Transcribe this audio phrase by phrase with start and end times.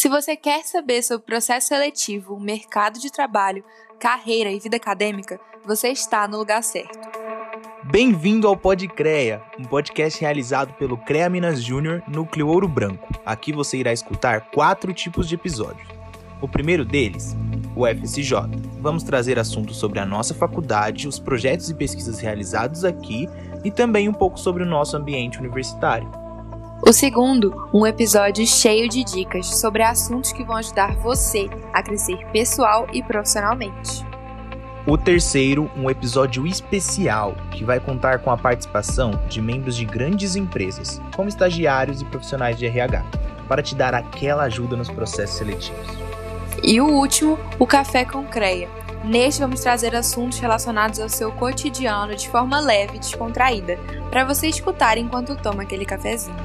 [0.00, 3.62] Se você quer saber sobre processo seletivo, mercado de trabalho,
[3.98, 6.98] carreira e vida acadêmica, você está no lugar certo.
[7.84, 13.10] Bem-vindo ao Podcrea, um podcast realizado pelo CREA Minas Júnior Núcleo Ouro Branco.
[13.26, 15.86] Aqui você irá escutar quatro tipos de episódios.
[16.40, 17.36] O primeiro deles,
[17.76, 18.36] o FSJ.
[18.80, 23.28] Vamos trazer assuntos sobre a nossa faculdade, os projetos e pesquisas realizados aqui
[23.62, 26.19] e também um pouco sobre o nosso ambiente universitário.
[26.82, 32.16] O segundo, um episódio cheio de dicas sobre assuntos que vão ajudar você a crescer
[32.32, 34.04] pessoal e profissionalmente.
[34.86, 40.36] O terceiro, um episódio especial que vai contar com a participação de membros de grandes
[40.36, 43.04] empresas, como estagiários e profissionais de RH,
[43.46, 45.86] para te dar aquela ajuda nos processos seletivos.
[46.62, 48.68] E o último, o Café com CREA.
[49.02, 53.78] Neste vamos trazer assuntos relacionados ao seu cotidiano de forma leve e descontraída,
[54.10, 56.36] para você escutar enquanto toma aquele cafezinho.